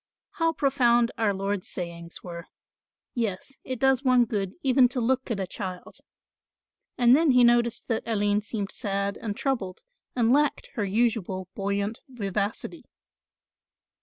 "How 0.39 0.51
profound 0.53 1.11
Our 1.19 1.31
Lord's 1.31 1.67
sayings 1.67 2.23
were. 2.23 2.47
Yes, 3.13 3.53
it 3.63 3.77
does 3.79 4.01
one 4.03 4.25
good 4.25 4.55
even 4.63 4.87
to 4.89 4.99
look 4.99 5.29
at 5.29 5.39
a 5.39 5.45
child," 5.45 5.97
and 6.97 7.15
then 7.15 7.29
he 7.33 7.43
noticed 7.43 7.87
that 7.87 8.01
Aline 8.07 8.41
seemed 8.41 8.71
sad 8.71 9.15
and 9.21 9.37
troubled 9.37 9.83
and 10.15 10.33
lacked 10.33 10.71
her 10.73 10.85
usual 10.85 11.49
buoyant 11.53 11.99
vivacity. 12.09 12.83